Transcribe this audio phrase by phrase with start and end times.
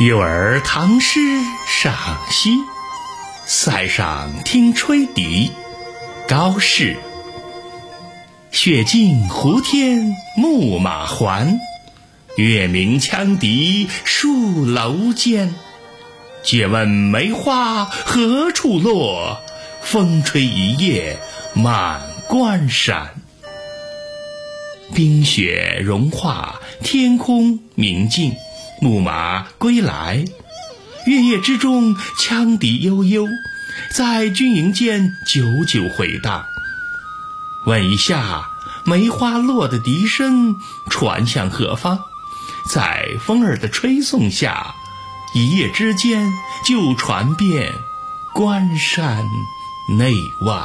[0.00, 1.20] 幼儿唐诗
[1.66, 1.92] 赏
[2.30, 2.50] 析，
[3.46, 5.50] 塞上听吹笛，
[6.28, 6.96] 高适。
[8.52, 11.58] 雪径胡天牧马还，
[12.36, 15.54] 月明羌笛戍楼间。
[16.44, 19.40] 借问梅花何处落？
[19.82, 21.18] 风吹一夜
[21.54, 23.14] 满关山。
[24.94, 28.32] 冰雪融化，天空明净。
[28.80, 30.24] 牧马归来，
[31.06, 33.26] 月夜之中，羌笛悠悠，
[33.92, 36.44] 在军营间久久回荡。
[37.66, 38.48] 问一下，
[38.84, 40.54] 梅花落的笛声
[40.88, 41.98] 传向何方？
[42.72, 44.74] 在风儿的吹送下，
[45.34, 46.30] 一夜之间
[46.64, 47.72] 就传遍
[48.32, 49.24] 关山
[49.98, 50.12] 内
[50.42, 50.62] 外。